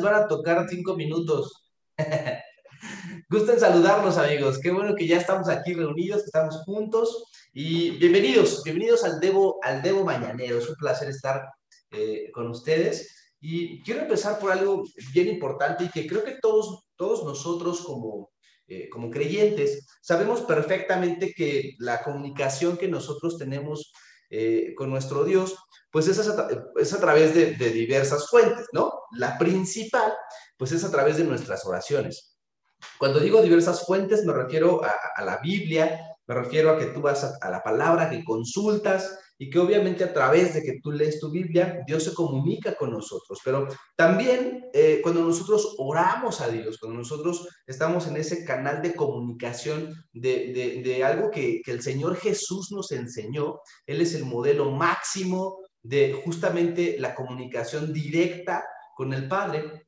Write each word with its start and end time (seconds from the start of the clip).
van 0.00 0.14
a 0.14 0.28
tocar 0.28 0.66
cinco 0.68 0.96
minutos. 0.96 1.70
Gusten 3.30 3.60
saludarlos, 3.60 4.16
amigos. 4.18 4.58
Qué 4.58 4.70
bueno 4.70 4.94
que 4.94 5.06
ya 5.06 5.16
estamos 5.16 5.48
aquí 5.48 5.74
reunidos, 5.74 6.22
que 6.22 6.26
estamos 6.26 6.56
juntos. 6.64 7.24
Y 7.52 7.90
bienvenidos, 7.98 8.62
bienvenidos 8.62 9.04
al 9.04 9.20
Debo, 9.20 9.58
al 9.62 9.82
Debo 9.82 10.04
Mañanero. 10.04 10.58
Es 10.58 10.68
un 10.68 10.76
placer 10.76 11.08
estar 11.08 11.48
eh, 11.90 12.30
con 12.32 12.48
ustedes. 12.48 13.32
Y 13.40 13.82
quiero 13.82 14.02
empezar 14.02 14.38
por 14.38 14.52
algo 14.52 14.84
bien 15.12 15.28
importante 15.28 15.84
y 15.84 15.88
que 15.88 16.06
creo 16.06 16.24
que 16.24 16.38
todos, 16.40 16.86
todos 16.96 17.24
nosotros 17.24 17.82
como, 17.82 18.30
eh, 18.66 18.88
como 18.88 19.10
creyentes 19.10 19.86
sabemos 20.00 20.40
perfectamente 20.42 21.32
que 21.34 21.74
la 21.78 22.02
comunicación 22.02 22.76
que 22.76 22.88
nosotros 22.88 23.38
tenemos 23.38 23.92
eh, 24.30 24.74
con 24.76 24.90
nuestro 24.90 25.24
Dios, 25.24 25.56
pues 25.90 26.06
es 26.08 26.18
a, 26.18 27.00
través 27.00 27.34
de, 27.34 27.54
diversas 27.70 28.28
fuentes, 28.28 28.66
¿no? 28.72 28.92
La 29.12 29.38
principal, 29.38 30.12
pues 30.56 30.72
es 30.72 30.84
a 30.84 30.90
través 30.90 31.16
de 31.16 31.24
nuestras 31.24 31.64
oraciones. 31.64 32.36
Cuando 32.98 33.20
digo 33.20 33.42
diversas 33.42 33.86
fuentes, 33.86 34.24
me 34.24 34.32
refiero 34.32 34.82
a, 34.84 35.24
la 35.24 35.38
Biblia, 35.38 35.98
me 36.26 36.34
refiero 36.34 36.70
a 36.70 36.78
que 36.78 36.86
tú 36.86 37.00
vas 37.00 37.38
a, 37.40 37.50
la 37.50 37.62
palabra, 37.62 38.10
que 38.10 38.22
consultas 38.22 39.18
y 39.40 39.48
que 39.48 39.58
obviamente 39.58 40.02
a 40.02 40.12
través 40.12 40.54
de 40.54 40.62
que 40.62 40.80
tú 40.82 40.90
lees 40.90 41.20
tu 41.20 41.30
Biblia, 41.30 41.82
Dios 41.86 42.04
se 42.04 42.14
comunica 42.14 42.74
con 42.74 42.90
nosotros. 42.90 43.38
Pero 43.44 43.68
también 43.96 44.68
eh, 44.74 45.00
cuando 45.02 45.22
nosotros 45.22 45.76
oramos 45.78 46.40
a 46.40 46.48
Dios, 46.48 46.78
cuando 46.78 46.98
nosotros 46.98 47.48
estamos 47.66 48.08
en 48.08 48.16
ese 48.16 48.44
canal 48.44 48.82
de 48.82 48.94
comunicación 48.94 49.94
de, 50.12 50.82
de, 50.84 51.04
algo 51.04 51.30
que, 51.30 51.62
que 51.64 51.70
el 51.70 51.82
Señor 51.82 52.16
Jesús 52.16 52.72
nos 52.72 52.90
enseñó, 52.90 53.60
Él 53.86 54.00
es 54.00 54.14
el 54.14 54.24
modelo 54.24 54.72
máximo 54.72 55.60
de 55.82 56.20
justamente 56.24 56.96
la 56.98 57.14
comunicación 57.14 57.92
directa 57.92 58.64
con 58.96 59.12
el 59.12 59.28
Padre, 59.28 59.86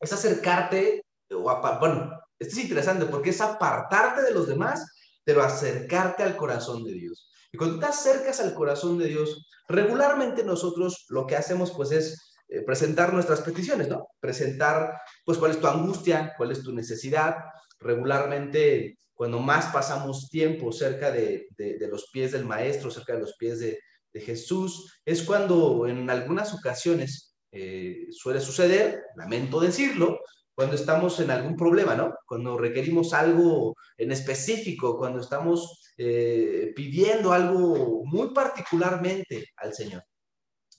es 0.00 0.12
acercarte, 0.12 1.04
o 1.32 1.78
bueno, 1.78 2.10
esto 2.38 2.54
es 2.54 2.62
interesante 2.62 3.06
porque 3.06 3.30
es 3.30 3.40
apartarte 3.40 4.22
de 4.22 4.32
los 4.32 4.48
demás, 4.48 4.84
pero 5.24 5.42
acercarte 5.42 6.22
al 6.24 6.36
corazón 6.36 6.84
de 6.84 6.94
Dios. 6.94 7.27
Y 7.52 7.58
cuando 7.58 7.78
te 7.78 7.86
acercas 7.86 8.40
al 8.40 8.54
corazón 8.54 8.98
de 8.98 9.06
Dios, 9.06 9.48
regularmente 9.68 10.44
nosotros 10.44 11.06
lo 11.08 11.26
que 11.26 11.36
hacemos 11.36 11.72
pues 11.72 11.92
es 11.92 12.36
eh, 12.48 12.62
presentar 12.62 13.12
nuestras 13.12 13.40
peticiones, 13.42 13.88
¿no? 13.88 14.08
Presentar 14.20 15.00
pues 15.24 15.38
cuál 15.38 15.50
es 15.52 15.60
tu 15.60 15.66
angustia, 15.66 16.34
cuál 16.36 16.52
es 16.52 16.62
tu 16.62 16.72
necesidad. 16.72 17.36
Regularmente 17.80 18.98
cuando 19.14 19.40
más 19.40 19.66
pasamos 19.72 20.28
tiempo 20.30 20.70
cerca 20.72 21.10
de, 21.10 21.48
de, 21.56 21.88
los 21.88 22.08
pies 22.12 22.32
del 22.32 22.44
maestro, 22.44 22.90
cerca 22.90 23.14
de 23.14 23.20
los 23.20 23.34
pies 23.36 23.58
de, 23.58 23.80
de 24.12 24.20
Jesús, 24.20 25.00
es 25.04 25.22
cuando 25.22 25.88
en 25.88 26.08
algunas 26.08 26.54
ocasiones 26.54 27.34
eh, 27.50 28.06
suele 28.12 28.40
suceder, 28.40 29.02
lamento 29.16 29.58
decirlo, 29.58 30.20
cuando 30.58 30.74
estamos 30.74 31.20
en 31.20 31.30
algún 31.30 31.54
problema, 31.54 31.94
¿no? 31.94 32.16
Cuando 32.26 32.58
requerimos 32.58 33.14
algo 33.14 33.76
en 33.96 34.10
específico, 34.10 34.98
cuando 34.98 35.20
estamos 35.20 35.92
eh, 35.96 36.72
pidiendo 36.74 37.30
algo 37.30 38.02
muy 38.04 38.34
particularmente 38.34 39.50
al 39.56 39.72
Señor. 39.72 40.02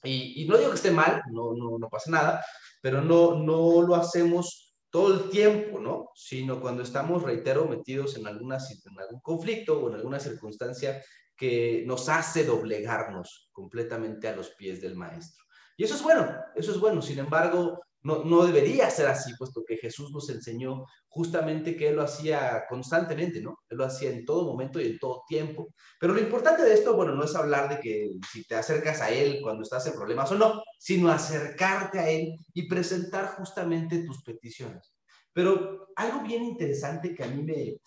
Y, 0.04 0.44
y, 0.44 0.48
no 0.50 0.58
digo 0.58 0.72
que 0.72 0.76
esté 0.76 0.92
mal, 0.92 1.22
no, 1.32 1.54
no, 1.54 1.80
no 1.80 1.88
pasa 1.88 2.12
nada, 2.12 2.46
pero 2.82 3.02
no, 3.02 3.36
no 3.36 3.82
lo 3.82 3.96
hacemos 3.96 4.76
todo 4.90 5.14
el 5.14 5.30
tiempo, 5.30 5.80
¿no? 5.80 6.10
Sino 6.14 6.60
cuando 6.60 6.84
estamos, 6.84 7.24
reitero, 7.24 7.64
metidos 7.64 8.18
en, 8.18 8.28
algunas, 8.28 8.70
en 8.86 9.00
algún 9.00 9.22
conflicto 9.22 9.80
o 9.80 9.88
en 9.88 9.96
alguna 9.96 10.20
circunstancia 10.20 11.02
que 11.38 11.86
nos 11.88 12.10
hace 12.10 12.44
doblegarnos 12.44 13.48
completamente 13.54 14.28
a 14.28 14.36
los 14.36 14.50
pies 14.50 14.82
del 14.82 14.98
Maestro. 14.98 15.46
Y 15.78 15.86
eso 15.86 15.96
es 15.96 16.04
bueno, 16.04 16.30
eso 16.54 16.74
es 16.74 16.80
bueno. 16.82 17.02
Sin 17.02 17.20
embargo, 17.20 17.80
no, 18.02 18.24
no, 18.24 18.46
debería 18.46 18.90
ser 18.90 19.08
así, 19.08 19.34
puesto 19.38 19.64
que 19.68 19.78
Jesús 19.78 20.12
nos 20.12 20.30
enseñó 20.30 20.86
justamente 21.08 21.76
que 21.76 21.90
Él 21.90 21.98
lo 21.98 22.04
hacía 22.04 22.64
constantemente, 22.70 23.42
¿no? 23.42 23.60
Él 23.70 23.78
lo 23.78 23.86
hacía 23.86 24.12
en 24.12 24.26
todo 24.26 24.46
momento 24.46 24.80
y 24.80 24.86
en 24.86 25.00
todo 25.00 25.24
tiempo. 25.28 25.74
Pero 26.00 26.14
lo 26.14 26.22
importante 26.22 26.64
de 26.64 26.74
esto, 26.74 26.96
bueno, 26.96 27.14
no 27.14 27.24
es 27.24 27.36
hablar 27.36 27.70
de 27.70 27.80
que 27.80 28.12
si 28.32 28.46
te 28.46 28.56
acercas 28.56 29.02
a 29.02 29.10
Él 29.10 29.40
cuando 29.42 29.64
estás 29.64 29.86
en 29.88 29.94
problemas 29.94 30.32
o 30.32 30.36
no, 30.36 30.62
sino 30.80 31.10
acercarte 31.10 32.00
a 32.00 32.10
Él 32.10 32.36
y 32.54 32.68
presentar 32.70 33.36
justamente 33.36 34.04
tus 34.06 34.24
peticiones. 34.24 34.94
Pero 35.34 35.90
algo 35.96 36.22
bien 36.22 36.44
interesante 36.44 37.14
que 37.14 37.24
a 37.24 37.28
mí 37.28 37.44
me, 37.44 37.78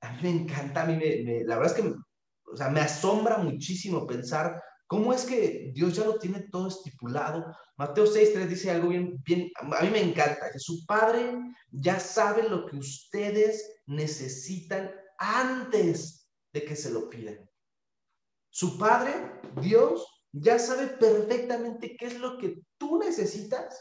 a 0.00 0.12
mí 0.12 0.18
me 0.22 0.30
encanta, 0.30 0.82
a 0.82 0.86
mí 0.86 0.96
me, 0.96 1.44
la 1.44 1.58
verdad 1.58 1.76
es 1.76 1.82
que 1.82 1.94
o 2.52 2.56
sea, 2.56 2.68
me 2.68 2.80
asombra 2.80 3.38
muchísimo 3.38 4.06
pensar 4.06 4.60
cómo 4.90 5.12
es 5.12 5.24
que 5.24 5.70
Dios 5.72 5.94
ya 5.94 6.04
lo 6.04 6.18
tiene 6.18 6.40
todo 6.50 6.66
estipulado. 6.66 7.56
Mateo 7.76 8.06
6.3 8.06 8.46
dice 8.48 8.72
algo 8.72 8.88
bien, 8.88 9.22
bien, 9.24 9.48
a 9.60 9.82
mí 9.84 9.88
me 9.88 10.02
encanta, 10.02 10.50
que 10.50 10.58
su 10.58 10.84
Padre 10.84 11.32
ya 11.70 12.00
sabe 12.00 12.48
lo 12.48 12.66
que 12.66 12.76
ustedes 12.76 13.82
necesitan 13.86 14.90
antes 15.16 16.28
de 16.52 16.64
que 16.64 16.74
se 16.74 16.90
lo 16.90 17.08
pidan. 17.08 17.38
Su 18.50 18.78
Padre, 18.78 19.12
Dios, 19.62 20.04
ya 20.32 20.58
sabe 20.58 20.88
perfectamente 20.88 21.96
qué 21.96 22.06
es 22.06 22.18
lo 22.18 22.36
que 22.36 22.60
tú 22.76 22.98
necesitas 22.98 23.80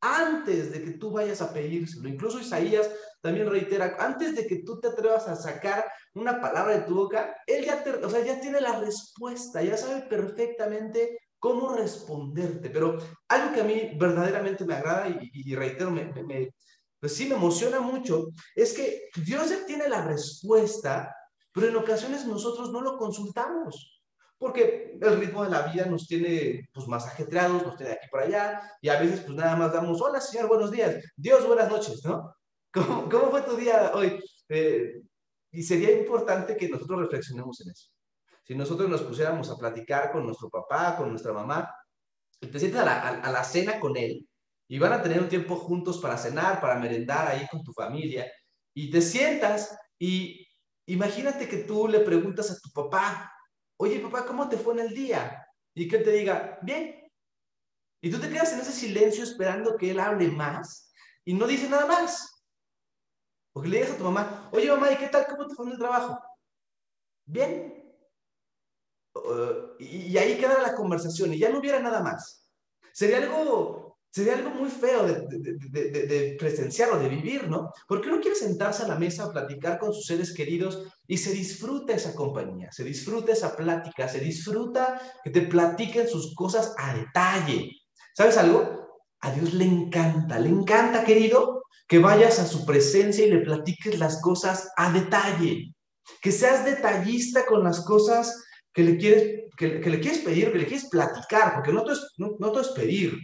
antes 0.00 0.72
de 0.72 0.82
que 0.82 0.90
tú 0.90 1.12
vayas 1.12 1.40
a 1.40 1.52
pedírselo. 1.52 2.08
Incluso 2.08 2.40
Isaías 2.40 2.90
también 3.20 3.50
reitera, 3.50 3.96
antes 3.98 4.36
de 4.36 4.46
que 4.46 4.62
tú 4.62 4.80
te 4.80 4.88
atrevas 4.88 5.28
a 5.28 5.36
sacar 5.36 5.84
una 6.14 6.40
palabra 6.40 6.78
de 6.78 6.84
tu 6.84 6.94
boca, 6.94 7.36
él 7.46 7.64
ya, 7.64 7.82
te, 7.82 7.90
o 7.90 8.10
sea, 8.10 8.24
ya 8.24 8.40
tiene 8.40 8.60
la 8.60 8.78
respuesta, 8.80 9.62
ya 9.62 9.76
sabe 9.76 10.02
perfectamente 10.02 11.18
cómo 11.38 11.74
responderte. 11.74 12.70
Pero 12.70 12.98
algo 13.28 13.54
que 13.54 13.60
a 13.60 13.64
mí 13.64 13.92
verdaderamente 13.98 14.64
me 14.64 14.74
agrada 14.74 15.08
y, 15.08 15.30
y 15.32 15.54
reitero, 15.54 15.90
me, 15.90 16.04
me, 16.22 16.54
pues 17.00 17.14
sí 17.14 17.26
me 17.26 17.34
emociona 17.34 17.80
mucho, 17.80 18.28
es 18.54 18.72
que 18.72 19.08
Dios 19.24 19.50
ya 19.50 19.66
tiene 19.66 19.88
la 19.88 20.04
respuesta, 20.04 21.14
pero 21.52 21.68
en 21.68 21.76
ocasiones 21.76 22.26
nosotros 22.26 22.70
no 22.72 22.80
lo 22.80 22.96
consultamos 22.96 23.98
porque 24.38 24.96
el 25.00 25.20
ritmo 25.20 25.42
de 25.44 25.50
la 25.50 25.62
vida 25.62 25.84
nos 25.86 26.06
tiene 26.06 26.68
pues 26.72 26.86
más 26.86 27.06
ajetreados, 27.06 27.64
nos 27.64 27.76
tiene 27.76 27.90
de 27.90 27.96
aquí 27.98 28.06
para 28.10 28.24
allá, 28.24 28.72
y 28.80 28.88
a 28.88 29.00
veces 29.00 29.20
pues 29.20 29.36
nada 29.36 29.56
más 29.56 29.72
damos, 29.72 30.00
hola 30.00 30.20
señor, 30.20 30.48
buenos 30.48 30.70
días, 30.70 31.04
Dios, 31.16 31.44
buenas 31.46 31.68
noches, 31.68 32.04
¿no? 32.04 32.34
¿Cómo, 32.72 33.08
cómo 33.08 33.30
fue 33.30 33.42
tu 33.42 33.56
día 33.56 33.92
hoy? 33.94 34.22
Eh, 34.48 35.00
y 35.52 35.62
sería 35.62 35.92
importante 35.92 36.56
que 36.56 36.68
nosotros 36.68 37.00
reflexionemos 37.00 37.60
en 37.62 37.70
eso. 37.70 37.90
Si 38.44 38.54
nosotros 38.54 38.88
nos 38.88 39.02
pusiéramos 39.02 39.50
a 39.50 39.56
platicar 39.56 40.12
con 40.12 40.24
nuestro 40.24 40.48
papá, 40.48 40.96
con 40.96 41.10
nuestra 41.10 41.32
mamá, 41.32 41.70
y 42.40 42.46
te 42.46 42.58
sientas 42.58 42.82
a 42.82 42.84
la, 42.84 43.00
a, 43.00 43.08
a 43.20 43.32
la 43.32 43.44
cena 43.44 43.80
con 43.80 43.96
él, 43.96 44.26
y 44.68 44.78
van 44.78 44.92
a 44.92 45.02
tener 45.02 45.20
un 45.20 45.28
tiempo 45.28 45.56
juntos 45.56 45.98
para 45.98 46.18
cenar, 46.18 46.60
para 46.60 46.78
merendar 46.78 47.28
ahí 47.28 47.46
con 47.50 47.62
tu 47.62 47.72
familia, 47.72 48.30
y 48.74 48.90
te 48.90 49.02
sientas 49.02 49.76
y 49.98 50.46
imagínate 50.86 51.48
que 51.48 51.58
tú 51.58 51.88
le 51.88 52.00
preguntas 52.00 52.50
a 52.50 52.60
tu 52.60 52.70
papá, 52.70 53.32
oye 53.76 53.98
papá, 53.98 54.24
¿cómo 54.24 54.48
te 54.48 54.56
fue 54.56 54.74
en 54.74 54.80
el 54.80 54.94
día? 54.94 55.44
Y 55.74 55.88
que 55.88 55.96
él 55.96 56.04
te 56.04 56.12
diga, 56.12 56.58
bien. 56.62 57.10
Y 58.00 58.10
tú 58.10 58.20
te 58.20 58.30
quedas 58.30 58.52
en 58.52 58.60
ese 58.60 58.72
silencio 58.72 59.24
esperando 59.24 59.76
que 59.76 59.90
él 59.90 59.98
hable 59.98 60.28
más 60.28 60.92
y 61.24 61.34
no 61.34 61.46
dice 61.46 61.68
nada 61.68 61.86
más. 61.86 62.37
Le 63.64 63.78
dices 63.78 63.94
a 63.94 63.98
tu 63.98 64.04
mamá, 64.04 64.48
oye 64.52 64.68
mamá, 64.70 64.92
¿y 64.92 64.96
qué 64.96 65.08
tal? 65.08 65.26
¿Cómo 65.26 65.46
te 65.46 65.54
fue 65.54 65.66
en 65.66 65.72
el 65.72 65.78
trabajo? 65.78 66.18
Bien. 67.26 67.74
Uh, 69.14 69.74
y, 69.78 70.12
y, 70.12 70.18
ahí 70.18 70.38
queda 70.38 70.62
la 70.62 70.74
conversación 70.74 71.34
y 71.34 71.38
ya 71.38 71.50
no 71.50 71.58
hubiera 71.58 71.80
nada 71.80 72.02
más. 72.02 72.48
Sería 72.92 73.18
algo 73.18 73.88
Sería 74.10 74.34
algo 74.34 74.50
muy 74.50 74.70
feo 74.70 75.06
de, 75.06 75.26
de, 75.28 75.90
de, 75.90 76.06
de, 76.06 76.36
presenciarlo, 76.38 76.98
de 76.98 77.10
vivir, 77.10 77.46
¿no? 77.48 77.70
Porque 77.86 78.08
uno 78.08 78.20
quiere 78.20 78.36
sentarse 78.36 78.82
a 78.82 78.88
la 78.88 78.98
mesa 78.98 79.24
a 79.24 79.30
platicar 79.30 79.78
con 79.78 79.92
sus 79.92 80.06
seres 80.06 80.32
queridos 80.32 80.82
y 81.06 81.18
se 81.18 81.32
disfruta 81.32 81.92
esa 81.92 82.14
compañía, 82.14 82.72
se 82.72 82.84
disfruta 82.84 83.32
esa 83.32 83.54
plática, 83.54 84.08
se 84.08 84.20
disfruta 84.20 84.98
que 85.22 85.30
te 85.30 85.42
platiquen 85.42 86.08
sus 86.08 86.34
cosas 86.34 86.74
a 86.78 86.94
detalle. 86.94 87.70
¿Sabes 88.14 88.38
algo? 88.38 88.88
A 89.20 89.30
Dios 89.30 89.52
le 89.52 89.66
encanta, 89.66 90.38
le 90.38 90.48
encanta, 90.48 91.04
querido, 91.04 91.57
que 91.86 91.98
vayas 91.98 92.38
a 92.38 92.46
su 92.46 92.66
presencia 92.66 93.26
y 93.26 93.30
le 93.30 93.40
platiques 93.40 93.98
las 93.98 94.20
cosas 94.20 94.70
a 94.76 94.92
detalle. 94.92 95.74
Que 96.22 96.32
seas 96.32 96.64
detallista 96.64 97.46
con 97.46 97.62
las 97.64 97.84
cosas 97.84 98.44
que 98.72 98.82
le 98.82 98.96
quieres, 98.96 99.44
que, 99.56 99.80
que 99.80 99.90
le 99.90 100.00
quieres 100.00 100.20
pedir, 100.20 100.52
que 100.52 100.58
le 100.58 100.66
quieres 100.66 100.88
platicar, 100.88 101.54
porque 101.54 101.72
no 101.72 101.82
todo 101.82 101.92
es, 101.92 102.12
no, 102.16 102.30
todo 102.38 102.60
es 102.60 102.68
pedir. 102.68 103.18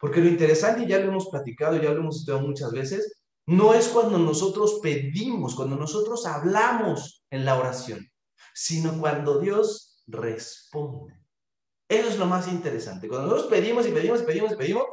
Porque 0.00 0.20
lo 0.20 0.28
interesante, 0.28 0.86
ya 0.86 0.98
lo 0.98 1.08
hemos 1.08 1.28
platicado, 1.28 1.80
ya 1.80 1.90
lo 1.90 2.00
hemos 2.00 2.18
estudiado 2.18 2.46
muchas 2.46 2.72
veces, 2.72 3.20
no 3.46 3.72
es 3.74 3.88
cuando 3.88 4.18
nosotros 4.18 4.80
pedimos, 4.82 5.54
cuando 5.54 5.76
nosotros 5.76 6.26
hablamos 6.26 7.24
en 7.30 7.44
la 7.44 7.58
oración, 7.58 8.10
sino 8.52 8.98
cuando 8.98 9.38
Dios 9.38 10.02
responde. 10.06 11.14
Eso 11.88 12.08
es 12.08 12.18
lo 12.18 12.26
más 12.26 12.48
interesante. 12.48 13.08
Cuando 13.08 13.28
nosotros 13.28 13.50
pedimos 13.50 13.86
y 13.86 13.92
pedimos 13.92 14.22
y 14.22 14.24
pedimos 14.24 14.52
y 14.52 14.56
pedimos, 14.56 14.84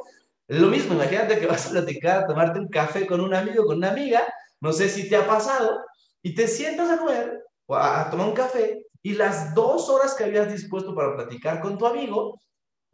lo 0.48 0.68
mismo. 0.68 0.94
Imagínate 0.94 1.38
que 1.38 1.46
vas 1.46 1.66
a 1.66 1.70
platicar, 1.70 2.24
a 2.24 2.26
tomarte 2.26 2.58
un 2.58 2.68
café 2.68 3.06
con 3.06 3.20
un 3.20 3.34
amigo, 3.34 3.64
con 3.64 3.78
una 3.78 3.90
amiga, 3.90 4.22
no 4.60 4.72
sé 4.72 4.88
si 4.88 5.08
te 5.08 5.16
ha 5.16 5.26
pasado, 5.26 5.84
y 6.22 6.34
te 6.34 6.48
sientas 6.48 6.90
a 6.90 6.98
comer 6.98 7.42
o 7.66 7.76
a, 7.76 8.10
tomar 8.10 8.28
un 8.28 8.34
café, 8.34 8.84
y 9.02 9.14
las 9.14 9.54
dos 9.54 9.88
horas 9.88 10.14
que 10.14 10.24
habías 10.24 10.50
dispuesto 10.50 10.94
para 10.94 11.14
platicar 11.14 11.60
con 11.60 11.78
tu 11.78 11.86
amigo, 11.86 12.38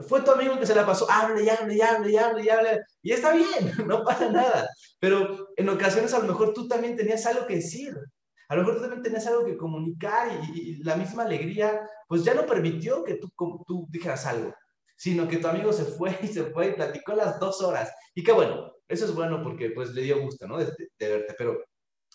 fue 0.08 0.22
tu 0.22 0.30
amigo 0.30 0.58
que 0.58 0.66
se 0.66 0.74
la 0.74 0.86
pasó, 0.86 1.10
hable 1.10 1.44
y 1.44 1.48
hable 1.48 1.74
y 1.74 1.80
hable 1.80 2.10
y 2.10 2.16
hable 2.16 2.44
y 2.44 2.48
hable, 2.48 2.80
y 3.02 3.12
está 3.12 3.32
bien, 3.32 3.46
no 3.86 4.02
pasa 4.04 4.30
nada. 4.30 4.68
Pero 4.98 5.48
en 5.56 5.68
ocasiones 5.68 6.14
a 6.14 6.20
lo 6.20 6.26
mejor 6.26 6.52
tú 6.52 6.66
también 6.68 6.96
tenías 6.96 7.26
algo 7.26 7.46
que 7.46 7.56
decir, 7.56 7.96
a 8.48 8.56
lo 8.56 8.62
mejor 8.62 8.76
tú 8.76 8.80
también 8.82 9.02
tenías 9.02 9.26
algo 9.26 9.44
que 9.44 9.56
comunicar 9.56 10.28
y, 10.54 10.82
la 10.82 10.96
misma 10.96 11.24
alegría, 11.24 11.80
pues 12.08 12.24
ya 12.24 12.34
no 12.34 12.46
permitió 12.46 13.04
que 13.04 13.14
tú, 13.14 13.30
tú 13.66 13.86
dijeras 13.90 14.26
algo, 14.26 14.54
sino 15.00 15.26
que 15.26 15.38
tu 15.38 15.48
amigo 15.48 15.72
se 15.72 15.86
fue 15.86 16.18
y 16.22 16.26
se 16.26 16.44
fue 16.44 16.68
y 16.68 16.72
platicó 16.72 17.14
las 17.14 17.40
dos 17.40 17.62
horas. 17.62 17.90
Y 18.14 18.22
qué 18.22 18.32
bueno, 18.32 18.70
eso 18.86 19.06
es 19.06 19.14
bueno 19.14 19.42
porque 19.42 19.70
pues 19.70 19.92
le 19.94 20.02
dio 20.02 20.20
gusto, 20.20 20.46
¿no? 20.46 20.58
De, 20.58 20.66
de 20.66 21.08
verte, 21.08 21.34
pero 21.38 21.58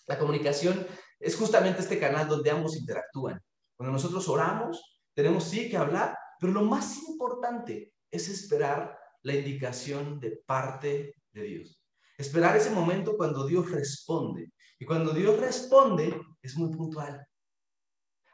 la 0.06 0.16
comunicación 0.16 0.86
es 1.18 1.34
justamente 1.34 1.80
este 1.80 1.98
canal 1.98 2.28
donde 2.28 2.48
ambos 2.48 2.76
interactúan. 2.76 3.42
Cuando 3.76 3.92
nosotros 3.92 4.28
oramos, 4.28 5.00
tenemos 5.14 5.42
sí 5.42 5.68
que 5.68 5.76
hablar, 5.76 6.16
pero 6.38 6.52
lo 6.52 6.62
más 6.62 6.96
importante 7.08 7.92
es 8.08 8.28
esperar 8.28 8.96
la 9.22 9.34
indicación 9.34 10.20
de 10.20 10.40
parte 10.46 11.16
de 11.32 11.42
Dios. 11.42 11.82
Esperar 12.16 12.56
ese 12.56 12.70
momento 12.70 13.16
cuando 13.16 13.48
Dios 13.48 13.68
responde. 13.68 14.52
Y 14.78 14.84
cuando 14.84 15.10
Dios 15.10 15.40
responde, 15.40 16.20
es 16.40 16.56
muy 16.56 16.70
puntual. 16.70 17.26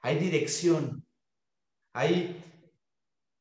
Hay 0.02 0.18
dirección. 0.18 1.06
Ahí 1.94 2.51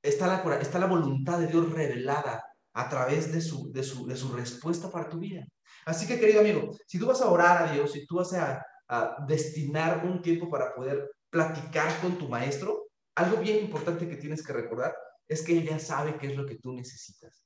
está 0.02 0.28
la, 0.28 0.56
está 0.60 0.80
la 0.80 0.88
voluntad 0.88 1.40
de 1.40 1.48
Dios 1.48 1.72
revelada 1.72 2.44
a 2.74 2.90
través 2.90 3.32
de 3.32 3.42
su, 3.42 3.72
de, 3.72 3.84
su, 3.84 4.06
de 4.06 4.16
su 4.16 4.32
respuesta 4.34 4.90
para 4.90 5.10
tu 5.10 5.20
vida. 5.20 5.46
Así 5.86 6.08
que, 6.08 6.20
querido 6.20 6.42
amigo, 6.42 6.72
si 6.88 7.00
tú 7.00 7.06
vas 7.06 7.22
a 7.22 7.30
orar 7.30 7.68
a 7.68 7.72
Dios, 7.72 7.92
si 7.92 8.06
tú 8.06 8.16
vas 8.16 8.34
a, 8.34 8.64
a 8.88 9.18
destinar 9.28 10.06
un 10.06 10.22
tiempo 10.22 10.50
para 10.50 10.74
poder 10.74 11.10
platicar 11.30 12.00
con 12.02 12.18
tu 12.18 12.28
maestro, 12.28 12.88
algo 13.16 13.38
bien 13.38 13.60
importante 13.60 14.08
que 14.08 14.18
tienes 14.18 14.46
que 14.46 14.54
recordar 14.54 14.96
es 15.28 15.42
que 15.42 15.58
Él 15.58 15.66
ya 15.66 15.80
sabe 15.80 16.18
qué 16.18 16.28
es 16.28 16.36
lo 16.36 16.46
que 16.46 16.56
tú 16.56 16.74
necesitas. 16.74 17.44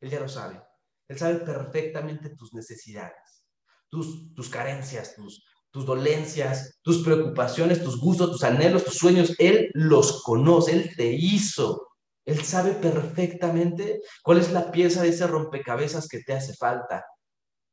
Él 0.00 0.10
ya 0.10 0.20
lo 0.20 0.28
sabe. 0.28 0.60
Él 1.08 1.18
sabe 1.18 1.36
perfectamente 1.36 2.30
tus 2.36 2.54
necesidades, 2.54 3.44
tus, 3.88 4.32
tus 4.34 4.48
carencias, 4.48 5.14
tus, 5.16 5.44
tus 5.70 5.84
dolencias, 5.84 6.78
tus 6.82 7.02
preocupaciones, 7.02 7.82
tus 7.82 8.00
gustos, 8.00 8.30
tus 8.30 8.44
anhelos, 8.44 8.84
tus 8.84 8.94
sueños. 8.94 9.34
Él 9.38 9.70
los 9.74 10.22
conoce, 10.22 10.72
Él 10.72 10.94
te 10.96 11.10
hizo. 11.12 11.88
Él 12.30 12.44
sabe 12.44 12.72
perfectamente 12.72 14.02
cuál 14.22 14.38
es 14.38 14.52
la 14.52 14.70
pieza 14.70 15.02
de 15.02 15.08
ese 15.08 15.26
rompecabezas 15.26 16.06
que 16.06 16.20
te 16.20 16.32
hace 16.32 16.54
falta. 16.54 17.04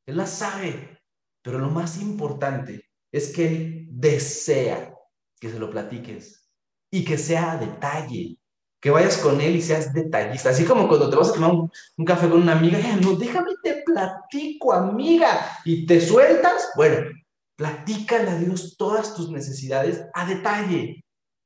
Él 0.04 0.16
la 0.16 0.26
sabe, 0.26 1.00
pero 1.42 1.58
lo 1.58 1.70
más 1.70 2.00
importante 2.00 2.88
es 3.12 3.32
que 3.32 3.46
Él 3.46 3.86
desea 3.90 4.92
que 5.40 5.50
se 5.50 5.60
lo 5.60 5.70
platiques 5.70 6.50
y 6.90 7.04
que 7.04 7.18
sea 7.18 7.52
a 7.52 7.56
detalle, 7.56 8.36
que 8.80 8.90
vayas 8.90 9.18
con 9.18 9.40
él 9.40 9.56
y 9.56 9.62
seas 9.62 9.92
detallista, 9.92 10.50
así 10.50 10.64
como 10.64 10.88
cuando 10.88 11.10
te 11.10 11.16
vas 11.16 11.30
a 11.30 11.34
tomar 11.34 11.52
un, 11.52 12.04
café 12.04 12.28
con 12.28 12.42
una 12.42 12.52
amiga, 12.52 12.78
no, 13.00 13.14
déjame 13.14 13.52
te 13.62 13.82
platico, 13.84 14.72
amiga, 14.72 15.60
y 15.64 15.86
te 15.86 16.00
sueltas, 16.00 16.70
bueno, 16.76 17.08
platícale 17.56 18.30
a 18.30 18.38
Dios 18.38 18.76
todas 18.76 19.14
tus 19.14 19.30
necesidades 19.30 20.04
a 20.14 20.26
detalle, 20.26 21.04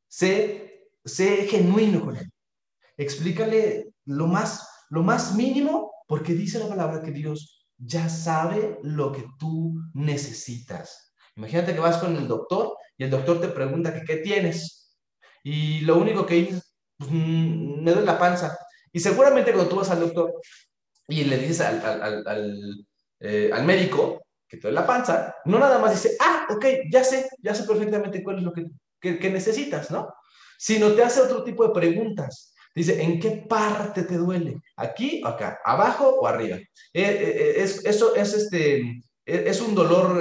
sé, 0.08 0.90
sé 1.04 1.46
genuino 1.48 2.04
con 2.04 2.16
él, 2.16 2.31
explícale 3.02 3.92
lo 4.06 4.26
más, 4.26 4.68
lo 4.90 5.02
más 5.02 5.34
mínimo, 5.34 5.92
porque 6.06 6.34
dice 6.34 6.58
la 6.58 6.68
palabra 6.68 7.02
que 7.02 7.10
Dios 7.10 7.66
ya 7.78 8.08
sabe 8.08 8.78
lo 8.82 9.12
que 9.12 9.24
tú 9.38 9.74
necesitas. 9.94 11.14
Imagínate 11.36 11.74
que 11.74 11.80
vas 11.80 11.98
con 11.98 12.16
el 12.16 12.28
doctor 12.28 12.76
y 12.96 13.04
el 13.04 13.10
doctor 13.10 13.40
te 13.40 13.48
pregunta 13.48 13.94
que 13.94 14.04
qué 14.04 14.16
tienes 14.18 14.82
y 15.42 15.80
lo 15.80 15.98
único 15.98 16.24
que 16.24 16.36
hice, 16.38 16.62
pues, 16.96 17.10
mm, 17.10 17.82
me 17.82 17.90
duele 17.90 18.06
la 18.06 18.18
panza. 18.18 18.56
Y 18.92 19.00
seguramente 19.00 19.52
cuando 19.52 19.70
tú 19.70 19.76
vas 19.76 19.90
al 19.90 20.00
doctor 20.00 20.34
y 21.08 21.24
le 21.24 21.38
dices 21.38 21.60
al, 21.60 22.24
al, 22.26 22.86
eh, 23.20 23.50
al 23.52 23.64
médico 23.64 24.22
que 24.46 24.56
te 24.58 24.62
duele 24.62 24.80
la 24.80 24.86
panza, 24.86 25.34
no 25.46 25.58
nada 25.58 25.78
más 25.78 25.92
dice, 25.92 26.16
ah, 26.20 26.46
ok, 26.50 26.64
ya 26.90 27.02
sé, 27.02 27.28
ya 27.38 27.54
sé 27.54 27.64
perfectamente 27.64 28.22
cuál 28.22 28.38
es 28.38 28.42
lo 28.42 28.52
que, 28.52 28.66
que, 29.00 29.30
necesitas, 29.30 29.90
¿no? 29.90 30.14
Sino 30.58 30.92
te 30.92 31.02
hace 31.02 31.22
otro 31.22 31.42
tipo 31.42 31.66
de 31.66 31.72
preguntas. 31.72 32.51
Dice, 32.74 33.02
¿en 33.02 33.20
qué 33.20 33.44
parte 33.48 34.02
te 34.04 34.16
duele? 34.16 34.60
¿Aquí 34.76 35.22
o 35.24 35.28
acá? 35.28 35.58
¿Abajo 35.64 36.08
o 36.20 36.26
arriba? 36.26 36.56
Eh, 36.56 36.68
eh, 36.94 37.54
es, 37.58 37.84
eso 37.84 38.14
es, 38.14 38.34
este, 38.34 39.02
es 39.24 39.60
un 39.60 39.74
dolor 39.74 40.20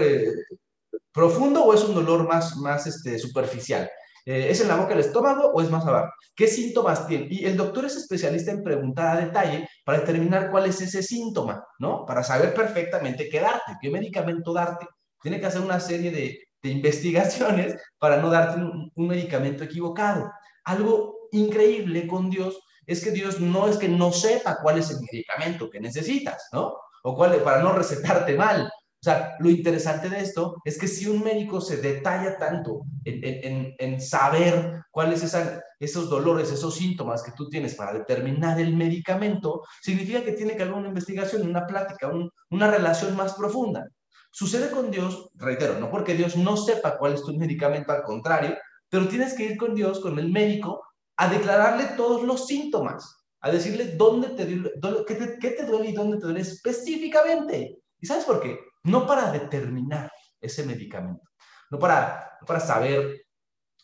profundo 1.12 1.64
o 1.64 1.74
es 1.74 1.84
un 1.84 1.96
dolor 1.96 2.28
más, 2.28 2.56
más 2.58 2.88
este, 2.88 3.20
superficial? 3.20 3.90
Eh, 4.26 4.48
¿Es 4.50 4.62
en 4.62 4.68
la 4.68 4.76
boca 4.76 4.90
del 4.90 5.00
estómago 5.00 5.52
o 5.52 5.62
es 5.62 5.70
más 5.70 5.86
abajo? 5.86 6.12
¿Qué 6.36 6.48
síntomas 6.48 7.08
tiene? 7.08 7.28
Y 7.30 7.46
el 7.46 7.58
doctor 7.58 7.86
es 7.86 7.96
especialista 7.96 8.52
en 8.52 8.64
preguntar 8.64 9.18
a 9.18 9.26
detalle 9.26 9.68
para 9.84 10.00
determinar 10.00 10.52
cuál 10.52 10.68
es 10.68 10.80
ese 10.82 11.02
síntoma, 11.02 11.66
¿no? 11.80 12.06
Para 12.06 12.24
saber 12.24 12.54
perfectamente 12.54 13.28
qué 13.30 13.40
darte, 13.40 13.78
qué 13.82 13.90
medicamento 13.90 14.54
darte. 14.54 14.86
Tiene 15.22 15.40
que 15.40 15.48
hacer 15.48 15.62
una 15.62 15.80
serie 15.80 16.12
de, 16.12 16.40
investigaciones 16.64 17.76
para 17.98 18.18
no 18.18 18.30
darte 18.30 18.62
un, 18.62 18.92
medicamento 19.08 19.64
equivocado. 19.64 20.32
Algo 20.64 21.11
increíble 21.32 22.08
con 22.08 22.30
Dios 22.30 22.60
es 22.86 23.04
que 23.04 23.12
Dios 23.12 23.40
no 23.40 23.68
es 23.68 23.78
que 23.78 23.88
no 23.88 24.12
sepa 24.12 24.58
cuál 24.62 24.80
es 24.80 24.90
el 24.90 24.98
medicamento 25.02 25.70
que 25.70 25.80
necesitas, 25.80 26.50
¿no? 26.52 26.76
O 27.04 27.16
cuál, 27.16 27.42
para 27.44 27.62
no 27.62 27.74
recetarte 27.74 28.36
mal, 28.36 28.72
o 29.02 29.04
sea, 29.04 29.36
lo 29.40 29.50
interesante 29.50 30.10
de 30.10 30.20
esto 30.20 30.58
es 30.64 30.78
que 30.78 30.88
si 30.88 31.08
un 31.08 31.24
médico 31.24 31.60
se 31.60 31.78
detalla 31.78 32.38
tanto 32.38 32.82
en, 33.04 34.00
saber 34.00 34.84
cuáles 34.92 35.22
son 35.22 35.60
esos 35.80 36.08
dolores, 36.08 36.52
esos 36.52 36.76
síntomas 36.76 37.24
que 37.24 37.32
tú 37.32 37.50
tienes 37.50 37.74
para 37.74 37.94
determinar 37.94 38.60
el 38.60 38.76
medicamento, 38.76 39.64
significa 39.82 40.24
que 40.24 40.34
tiene 40.34 40.56
que 40.56 40.62
haber 40.62 40.76
una 40.76 40.90
investigación, 40.90 41.50
una 41.50 41.66
plática, 41.66 42.12
una 42.52 42.70
relación 42.70 43.16
más 43.16 43.34
profunda. 43.34 43.88
Sucede 44.32 44.70
con 44.70 44.92
Dios, 44.92 45.32
reitero, 45.34 45.80
no 45.80 45.90
porque 45.90 46.14
Dios 46.14 46.38
no 46.38 46.56
sepa 46.56 47.00
cuál 47.00 47.16
es 47.16 47.24
tu 47.24 47.36
medicamento, 47.36 47.92
al 47.92 48.04
contrario, 48.04 48.56
pero 48.88 49.08
tienes 49.08 49.34
que 49.34 49.46
ir 49.46 49.58
con 49.58 49.74
Dios, 49.74 50.00
con 50.00 50.20
el 50.20 50.30
médico, 50.30 50.84
a 51.22 51.28
declararle 51.30 51.96
todos 51.98 52.24
los 52.24 52.48
síntomas, 52.48 53.26
a 53.42 53.52
decirle 53.52 53.96
dónde 53.96 54.30
te, 54.30 54.46
te, 54.46 55.40
qué 55.40 55.50
te 55.52 55.66
duele 55.66 55.90
y 55.90 55.94
dónde 55.94 56.18
te 56.18 56.26
duele 56.26 56.42
específicamente. 56.42 57.80
¿Y 58.00 58.06
sabes 58.06 58.26
por 58.26 58.42
qué? 58.42 58.58
no 58.84 59.06
para 59.06 59.32
determinar 59.32 60.12
ese 60.40 60.66
medicamento, 60.66 61.30
no 61.70 61.80
para, 61.80 62.40
para 62.46 62.60
saber 62.60 63.26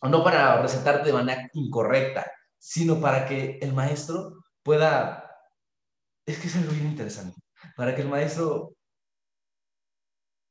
o 0.01 0.09
no 0.09 0.23
para 0.23 0.61
recetarte 0.61 1.07
de 1.07 1.13
manera 1.13 1.49
incorrecta, 1.53 2.31
sino 2.57 2.99
para 2.99 3.25
que 3.25 3.59
el 3.61 3.73
maestro 3.73 4.43
pueda, 4.63 5.31
es 6.25 6.39
que 6.39 6.47
es 6.47 6.55
algo 6.55 6.71
bien 6.71 6.87
interesante, 6.87 7.39
para 7.75 7.95
que 7.95 8.01
el 8.01 8.09
maestro 8.09 8.73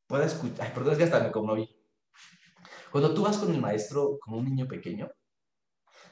pueda 0.07 0.27
escuchar, 0.27 0.67
ay, 0.67 0.73
perdón, 0.75 0.93
es 0.93 0.99
que 0.99 1.05
hasta 1.05 1.21
me 1.21 1.33
conmoví. 1.33 1.69
Cuando 2.93 3.13
tú 3.13 3.23
vas 3.23 3.37
con 3.37 3.53
el 3.53 3.61
maestro 3.61 4.19
como 4.21 4.39
un 4.39 4.45
niño 4.45 4.67
pequeño, 4.67 5.11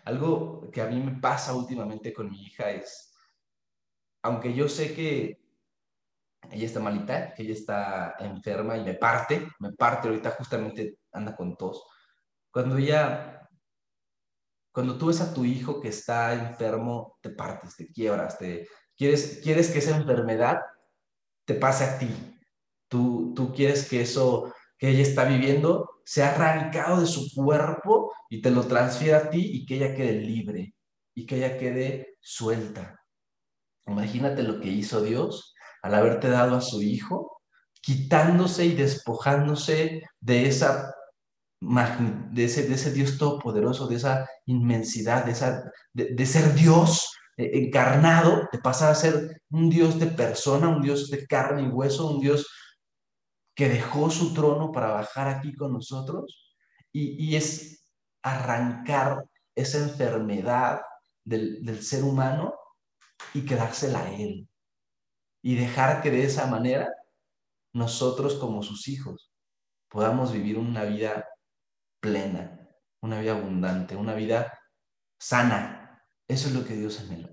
algo 0.04 0.70
que 0.70 0.80
a 0.80 0.86
mí 0.86 1.00
me 1.00 1.20
pasa 1.20 1.54
últimamente 1.54 2.12
con 2.12 2.30
mi 2.30 2.42
hija 2.42 2.70
es, 2.70 3.12
aunque 4.22 4.54
yo 4.54 4.68
sé 4.68 4.94
que 4.94 5.44
ella 6.50 6.66
está 6.66 6.80
malita, 6.80 7.34
que 7.34 7.42
ella 7.42 7.54
está 7.54 8.16
enferma 8.18 8.76
y 8.76 8.84
me 8.84 8.94
parte, 8.94 9.48
me 9.60 9.72
parte, 9.72 10.08
ahorita 10.08 10.32
justamente 10.32 10.98
anda 11.12 11.34
con 11.34 11.56
tos. 11.56 11.82
Cuando 12.50 12.76
ella, 12.76 13.48
cuando 14.72 14.98
tú 14.98 15.06
ves 15.06 15.20
a 15.20 15.32
tu 15.32 15.44
hijo 15.44 15.80
que 15.80 15.88
está 15.88 16.34
enfermo, 16.34 17.18
te 17.20 17.30
partes, 17.30 17.76
te 17.76 17.90
quiebras, 17.90 18.38
te, 18.38 18.68
quieres, 18.96 19.40
quieres 19.42 19.70
que 19.70 19.78
esa 19.78 19.96
enfermedad 19.96 20.60
te 21.44 21.54
pase 21.54 21.84
a 21.84 21.98
ti. 21.98 22.08
Tú, 22.88 23.32
tú 23.34 23.52
quieres 23.52 23.88
que 23.88 24.02
eso 24.02 24.52
que 24.78 24.90
ella 24.90 25.02
está 25.02 25.24
viviendo 25.24 25.93
sea 26.04 26.34
arrancado 26.34 27.00
de 27.00 27.06
su 27.06 27.32
cuerpo 27.34 28.12
y 28.28 28.42
te 28.42 28.50
lo 28.50 28.66
transfiera 28.66 29.18
a 29.18 29.30
ti 29.30 29.50
y 29.52 29.66
que 29.66 29.76
ella 29.76 29.94
quede 29.94 30.20
libre 30.20 30.74
y 31.14 31.26
que 31.26 31.36
ella 31.36 31.58
quede 31.58 32.16
suelta. 32.20 33.00
Imagínate 33.86 34.42
lo 34.42 34.60
que 34.60 34.68
hizo 34.68 35.02
Dios 35.02 35.54
al 35.82 35.94
haberte 35.94 36.28
dado 36.28 36.56
a 36.56 36.60
su 36.60 36.82
Hijo, 36.82 37.40
quitándose 37.80 38.64
y 38.64 38.74
despojándose 38.74 40.02
de, 40.20 40.46
esa, 40.46 40.94
de, 41.60 42.44
ese, 42.44 42.66
de 42.66 42.74
ese 42.74 42.92
Dios 42.92 43.18
todopoderoso, 43.18 43.86
de 43.86 43.96
esa 43.96 44.26
inmensidad, 44.46 45.26
de, 45.26 45.32
esa, 45.32 45.70
de, 45.92 46.26
ser 46.26 46.54
Dios 46.54 47.10
eh, 47.36 47.50
encarnado, 47.52 48.48
de 48.50 48.58
pasar 48.58 48.90
a 48.90 48.94
ser 48.94 49.42
un 49.50 49.68
Dios 49.68 49.98
de 49.98 50.06
persona, 50.06 50.68
un 50.68 50.80
Dios 50.80 51.10
de 51.10 51.26
carne 51.26 51.62
y 51.62 51.68
hueso, 51.68 52.06
un 52.06 52.20
Dios 52.20 52.46
que 53.54 53.68
dejó 53.68 54.10
su 54.10 54.34
trono 54.34 54.72
para 54.72 54.88
bajar 54.88 55.28
aquí 55.28 55.54
con 55.54 55.72
nosotros. 55.72 56.54
Y, 56.92 57.22
y 57.24 57.36
es 57.36 57.92
arrancar 58.22 59.24
esa 59.54 59.78
enfermedad 59.78 60.80
del, 61.24 61.64
del 61.64 61.82
ser 61.82 62.04
humano 62.04 62.54
y 63.32 63.44
quedársela 63.44 64.00
a 64.00 64.12
Él 64.12 64.48
y 65.42 65.56
dejar 65.56 66.02
que 66.02 66.10
de 66.10 66.24
esa 66.24 66.46
manera 66.46 66.88
nosotros 67.74 68.36
como 68.36 68.62
sus 68.62 68.88
hijos 68.88 69.30
podamos 69.90 70.32
vivir 70.32 70.58
una 70.58 70.84
vida 70.84 71.28
plena, 72.00 72.66
una 73.02 73.20
vida 73.20 73.32
abundante, 73.32 73.94
una 73.94 74.14
vida 74.14 74.58
sana. 75.20 76.02
Eso 76.26 76.48
es 76.48 76.54
lo 76.54 76.64
que 76.64 76.74
Dios 76.74 76.98
anhela. 77.00 77.28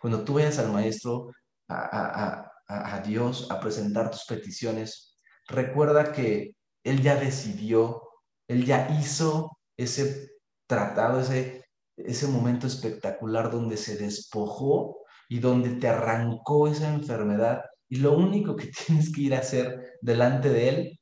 Cuando 0.00 0.24
tú 0.24 0.34
vayas 0.34 0.58
al 0.58 0.72
maestro, 0.72 1.32
a, 1.68 2.50
a, 2.68 2.94
a 2.96 3.00
Dios, 3.00 3.50
a 3.50 3.58
presentar 3.58 4.10
tus 4.10 4.24
peticiones, 4.24 5.15
recuerda 5.48 6.12
que 6.12 6.54
Él 6.84 7.02
ya 7.02 7.16
decidió, 7.16 8.02
Él 8.48 8.64
ya 8.64 8.88
hizo 8.98 9.58
ese 9.76 10.30
tratado, 10.66 11.20
ese, 11.20 11.64
ese 11.96 12.26
momento 12.28 12.66
espectacular 12.66 13.50
donde 13.50 13.76
se 13.76 13.96
despojó 13.96 14.98
y 15.28 15.40
donde 15.40 15.70
te 15.76 15.88
arrancó 15.88 16.68
esa 16.68 16.92
enfermedad 16.92 17.62
y 17.88 17.96
lo 17.96 18.16
único 18.16 18.56
que 18.56 18.70
tienes 18.86 19.12
que 19.12 19.22
ir 19.22 19.34
a 19.34 19.40
hacer 19.40 19.98
delante 20.00 20.48
de 20.48 20.68
Él 20.68 21.00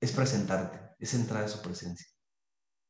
es 0.00 0.12
presentarte, 0.12 0.80
es 0.98 1.14
entrar 1.14 1.44
a 1.44 1.48
su 1.48 1.62
presencia 1.62 2.06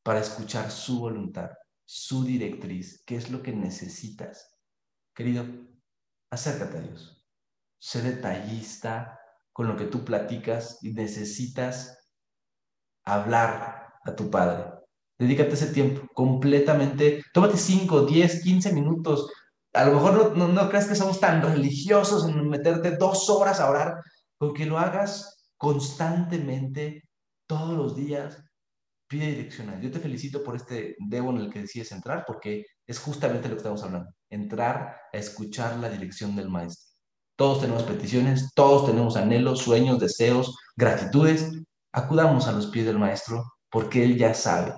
para 0.02 0.20
escuchar 0.20 0.70
su 0.70 1.00
voluntad, 1.00 1.50
su 1.84 2.24
directriz, 2.24 3.02
qué 3.06 3.16
es 3.16 3.30
lo 3.30 3.42
que 3.42 3.52
necesitas. 3.52 4.50
Querido, 5.14 5.44
acércate 6.30 6.78
a 6.78 6.80
Dios. 6.80 7.24
Sé 7.78 8.02
detallista 8.02 9.18
con 9.52 9.68
lo 9.68 9.76
que 9.76 9.84
tú 9.84 10.04
platicas 10.04 10.78
y 10.82 10.92
necesitas 10.92 12.08
hablar 13.04 13.88
a 14.04 14.16
tu 14.16 14.30
Padre. 14.30 14.64
Dedícate 15.18 15.54
ese 15.54 15.72
tiempo 15.72 16.08
completamente. 16.14 17.22
Tómate 17.32 17.56
5, 17.56 18.06
10, 18.06 18.42
15 18.42 18.72
minutos. 18.72 19.30
A 19.72 19.84
lo 19.84 19.94
mejor 19.94 20.36
no, 20.36 20.48
no, 20.48 20.68
creas 20.68 20.86
que 20.86 20.94
somos 20.94 21.20
tan 21.20 21.42
religiosos 21.42 22.28
en 22.28 22.48
meterte 22.48 22.96
dos 22.96 23.30
horas 23.30 23.60
a 23.60 23.70
orar, 23.70 23.94
con 24.38 24.52
que 24.52 24.66
lo 24.66 24.78
hagas 24.78 25.50
constantemente, 25.56 27.04
todos 27.46 27.76
los 27.76 27.96
días, 27.96 28.42
pide 29.06 29.26
dirección 29.26 29.80
Yo 29.80 29.90
te 29.90 30.00
felicito 30.00 30.42
por 30.42 30.56
este 30.56 30.96
debo 30.98 31.30
en 31.30 31.38
el 31.38 31.52
que 31.52 31.60
decides 31.60 31.92
entrar, 31.92 32.24
porque 32.26 32.64
es 32.86 32.98
justamente 32.98 33.48
lo 33.48 33.54
que 33.54 33.58
estamos 33.58 33.82
hablando, 33.82 34.10
entrar 34.30 34.96
a 35.12 35.16
escuchar 35.16 35.76
la 35.78 35.88
dirección 35.88 36.34
del 36.34 36.48
maestro. 36.48 36.91
Todos 37.42 37.60
tenemos 37.60 37.82
peticiones, 37.82 38.54
todos 38.54 38.86
tenemos 38.86 39.16
anhelos, 39.16 39.58
sueños, 39.58 39.98
deseos, 39.98 40.56
gratitudes. 40.76 41.50
Acudamos 41.90 42.46
a 42.46 42.52
los 42.52 42.68
pies 42.68 42.86
del 42.86 43.00
maestro 43.00 43.42
porque 43.68 44.04
él 44.04 44.16
ya 44.16 44.32
sabe 44.32 44.74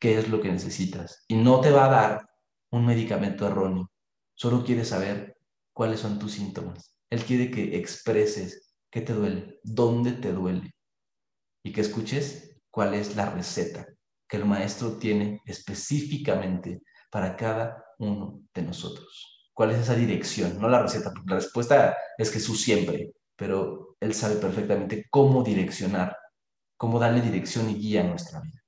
qué 0.00 0.18
es 0.18 0.28
lo 0.28 0.40
que 0.40 0.50
necesitas 0.50 1.24
y 1.28 1.36
no 1.36 1.60
te 1.60 1.70
va 1.70 1.84
a 1.84 1.88
dar 1.88 2.28
un 2.72 2.84
medicamento 2.84 3.46
erróneo. 3.46 3.92
Solo 4.34 4.64
quiere 4.64 4.84
saber 4.84 5.36
cuáles 5.72 6.00
son 6.00 6.18
tus 6.18 6.32
síntomas. 6.32 6.98
Él 7.10 7.22
quiere 7.24 7.48
que 7.48 7.78
expreses 7.78 8.74
qué 8.90 9.02
te 9.02 9.12
duele, 9.12 9.60
dónde 9.62 10.10
te 10.10 10.32
duele 10.32 10.74
y 11.62 11.72
que 11.72 11.82
escuches 11.82 12.60
cuál 12.72 12.94
es 12.94 13.14
la 13.14 13.30
receta 13.30 13.86
que 14.28 14.36
el 14.36 14.46
maestro 14.46 14.98
tiene 14.98 15.42
específicamente 15.44 16.82
para 17.08 17.36
cada 17.36 17.84
uno 18.00 18.42
de 18.52 18.62
nosotros. 18.62 19.29
¿Cuál 19.60 19.72
es 19.72 19.80
esa 19.80 19.94
dirección? 19.94 20.58
No 20.58 20.70
la 20.70 20.80
receta, 20.80 21.10
porque 21.12 21.28
la 21.28 21.36
respuesta 21.36 21.94
es 22.16 22.32
Jesús 22.32 22.62
siempre, 22.62 23.12
pero 23.36 23.94
Él 24.00 24.14
sabe 24.14 24.36
perfectamente 24.36 25.04
cómo 25.10 25.42
direccionar, 25.42 26.16
cómo 26.78 26.98
darle 26.98 27.20
dirección 27.20 27.68
y 27.68 27.74
guía 27.74 28.00
a 28.00 28.04
nuestra 28.04 28.40
vida. 28.40 28.58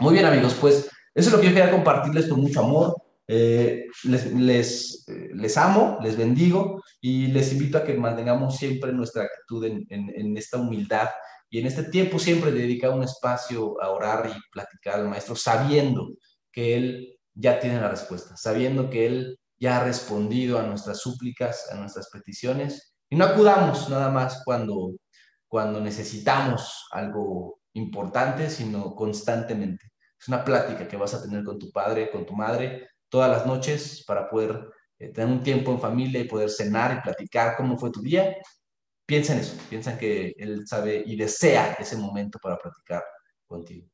Muy 0.00 0.12
bien 0.12 0.26
amigos, 0.26 0.58
pues 0.60 0.90
eso 1.14 1.28
es 1.30 1.32
lo 1.32 1.40
que 1.40 1.46
yo 1.46 1.54
quería 1.54 1.70
compartirles 1.70 2.28
con 2.28 2.42
mucho 2.42 2.60
amor. 2.60 2.94
Eh, 3.26 3.86
eh, 4.04 5.30
les, 5.32 5.56
amo, 5.56 5.96
les 6.02 6.18
bendigo 6.18 6.82
y 7.00 7.28
les 7.28 7.52
invito 7.52 7.78
a 7.78 7.84
que 7.84 7.94
mantengamos 7.94 8.58
siempre 8.58 8.92
nuestra 8.92 9.22
actitud 9.22 9.64
en, 9.64 9.86
en, 9.88 10.36
esta 10.36 10.58
humildad 10.58 11.08
y 11.48 11.60
en 11.60 11.66
este 11.66 11.84
tiempo 11.84 12.18
siempre 12.18 12.52
dedica 12.52 12.90
un 12.90 13.04
espacio 13.04 13.82
a 13.82 13.88
orar 13.88 14.30
y 14.30 14.38
platicar 14.52 14.96
al 14.96 15.08
maestro, 15.08 15.34
sabiendo 15.34 16.10
que 16.52 16.76
él 16.76 17.18
ya 17.32 17.58
tiene 17.58 17.80
la 17.80 17.88
respuesta, 17.88 18.36
sabiendo 18.36 18.90
que 18.90 19.06
él 19.06 19.38
ya 19.58 19.78
ha 19.78 19.84
respondido 19.84 20.58
a 20.58 20.62
nuestras 20.62 20.98
súplicas, 20.98 21.70
a 21.70 21.76
nuestras 21.76 22.08
peticiones. 22.10 22.94
Y 23.08 23.16
no 23.16 23.24
acudamos 23.24 23.88
nada 23.88 24.10
más 24.10 24.42
cuando, 24.44 24.92
cuando 25.48 25.80
necesitamos 25.80 26.86
algo 26.90 27.60
importante, 27.74 28.50
sino 28.50 28.94
constantemente. 28.94 29.86
Es 30.18 30.28
una 30.28 30.44
plática 30.44 30.88
que 30.88 30.96
vas 30.96 31.14
a 31.14 31.22
tener 31.22 31.44
con 31.44 31.58
tu 31.58 31.70
padre, 31.70 32.10
con 32.10 32.24
tu 32.26 32.34
madre, 32.34 32.88
todas 33.08 33.30
las 33.30 33.46
noches 33.46 34.04
para 34.06 34.28
poder 34.28 34.68
eh, 34.98 35.08
tener 35.08 35.30
un 35.30 35.42
tiempo 35.42 35.72
en 35.72 35.80
familia 35.80 36.20
y 36.20 36.28
poder 36.28 36.50
cenar 36.50 36.98
y 36.98 37.00
platicar 37.02 37.56
cómo 37.56 37.76
fue 37.76 37.90
tu 37.90 38.00
día 38.00 38.34
piensa 39.06 39.34
en 39.34 39.40
eso, 39.40 39.56
piensa 39.68 39.98
que 39.98 40.34
Él 40.38 40.66
sabe 40.66 41.02
y 41.04 41.16
desea 41.16 41.74
ese 41.74 41.96
momento 41.96 42.38
para 42.38 42.58
practicar 42.58 43.04
contigo. 43.46 43.88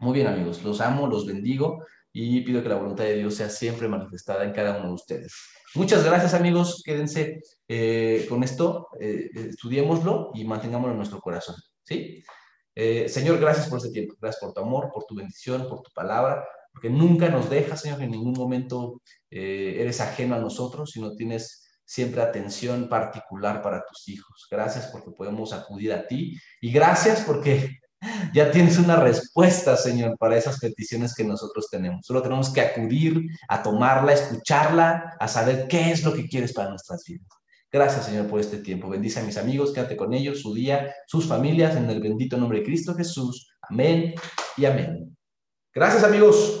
Muy 0.00 0.14
bien 0.14 0.28
amigos, 0.28 0.62
los 0.62 0.80
amo, 0.80 1.08
los 1.08 1.26
bendigo 1.26 1.84
y 2.12 2.40
pido 2.42 2.62
que 2.62 2.68
la 2.68 2.76
voluntad 2.76 3.02
de 3.02 3.16
Dios 3.16 3.34
sea 3.34 3.50
siempre 3.50 3.88
manifestada 3.88 4.44
en 4.44 4.52
cada 4.52 4.78
uno 4.78 4.88
de 4.88 4.94
ustedes. 4.94 5.34
Muchas 5.74 6.04
gracias 6.04 6.34
amigos, 6.34 6.82
quédense 6.84 7.40
eh, 7.66 8.24
con 8.28 8.44
esto, 8.44 8.88
eh, 9.00 9.28
estudiémoslo 9.34 10.30
y 10.34 10.44
mantengámoslo 10.44 10.92
en 10.92 10.98
nuestro 10.98 11.20
corazón. 11.20 11.56
¿sí? 11.82 12.22
Eh, 12.76 13.08
Señor, 13.08 13.40
gracias 13.40 13.68
por 13.68 13.78
este 13.78 13.90
tiempo, 13.90 14.14
gracias 14.20 14.40
por 14.40 14.54
tu 14.54 14.60
amor, 14.60 14.88
por 14.94 15.04
tu 15.04 15.16
bendición, 15.16 15.68
por 15.68 15.82
tu 15.82 15.90
palabra, 15.92 16.46
porque 16.72 16.90
nunca 16.90 17.28
nos 17.28 17.50
dejas, 17.50 17.80
Señor, 17.80 18.00
en 18.00 18.12
ningún 18.12 18.34
momento 18.34 19.02
eres 19.30 20.00
ajeno 20.00 20.36
a 20.36 20.38
nosotros, 20.38 20.92
sino 20.92 21.16
tienes 21.16 21.68
siempre 21.84 22.22
atención 22.22 22.88
particular 22.88 23.62
para 23.62 23.84
tus 23.84 24.08
hijos. 24.08 24.46
Gracias 24.48 24.86
porque 24.92 25.10
podemos 25.10 25.52
acudir 25.52 25.92
a 25.92 26.06
ti 26.06 26.38
y 26.60 26.70
gracias 26.70 27.22
porque 27.22 27.80
ya 28.32 28.50
tienes 28.50 28.78
una 28.78 28.96
respuesta, 28.96 29.76
Señor, 29.76 30.16
para 30.18 30.36
esas 30.36 30.58
peticiones 30.58 31.14
que 31.14 31.24
nosotros 31.24 31.68
tenemos. 31.70 32.06
Solo 32.06 32.22
tenemos 32.22 32.50
que 32.50 32.60
acudir 32.60 33.26
a 33.48 33.62
tomarla, 33.62 34.12
escucharla, 34.12 35.16
a 35.18 35.28
saber 35.28 35.66
qué 35.68 35.90
es 35.90 36.04
lo 36.04 36.14
que 36.14 36.28
quieres 36.28 36.52
para 36.52 36.70
nuestras 36.70 37.04
vidas. 37.04 37.26
Gracias, 37.70 38.06
Señor, 38.06 38.28
por 38.28 38.40
este 38.40 38.58
tiempo. 38.58 38.88
Bendice 38.88 39.20
a 39.20 39.24
mis 39.24 39.36
amigos, 39.36 39.72
quédate 39.72 39.96
con 39.96 40.14
ellos, 40.14 40.40
su 40.40 40.54
día, 40.54 40.94
sus 41.06 41.26
familias, 41.26 41.76
en 41.76 41.90
el 41.90 42.00
bendito 42.00 42.36
nombre 42.38 42.60
de 42.60 42.64
Cristo 42.64 42.94
Jesús. 42.94 43.50
Amén 43.62 44.14
y 44.56 44.64
amén. 44.64 45.16
Gracias, 45.74 46.02
amigos. 46.02 46.56